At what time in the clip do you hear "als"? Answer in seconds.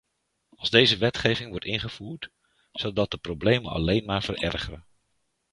0.55-0.69